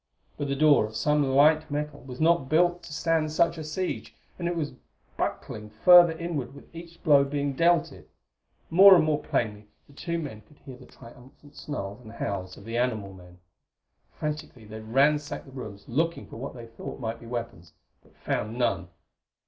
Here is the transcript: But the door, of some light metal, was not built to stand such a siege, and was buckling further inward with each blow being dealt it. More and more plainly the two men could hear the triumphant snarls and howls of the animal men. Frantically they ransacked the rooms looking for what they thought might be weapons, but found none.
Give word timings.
But 0.35 0.47
the 0.47 0.55
door, 0.55 0.87
of 0.87 0.95
some 0.95 1.21
light 1.23 1.69
metal, 1.69 1.99
was 2.01 2.19
not 2.19 2.49
built 2.49 2.81
to 2.81 2.91
stand 2.91 3.31
such 3.31 3.59
a 3.59 3.63
siege, 3.63 4.15
and 4.39 4.49
was 4.57 4.73
buckling 5.15 5.69
further 5.69 6.13
inward 6.13 6.55
with 6.55 6.75
each 6.75 7.03
blow 7.03 7.23
being 7.23 7.53
dealt 7.53 7.91
it. 7.91 8.09
More 8.71 8.95
and 8.95 9.03
more 9.05 9.19
plainly 9.21 9.67
the 9.85 9.93
two 9.93 10.17
men 10.17 10.41
could 10.41 10.57
hear 10.57 10.75
the 10.75 10.87
triumphant 10.87 11.55
snarls 11.55 12.01
and 12.01 12.13
howls 12.13 12.57
of 12.57 12.65
the 12.65 12.77
animal 12.77 13.13
men. 13.13 13.41
Frantically 14.11 14.65
they 14.65 14.79
ransacked 14.79 15.45
the 15.45 15.51
rooms 15.51 15.85
looking 15.87 16.25
for 16.25 16.37
what 16.37 16.55
they 16.55 16.65
thought 16.65 16.99
might 16.99 17.19
be 17.19 17.27
weapons, 17.27 17.73
but 18.01 18.17
found 18.17 18.57
none. 18.57 18.87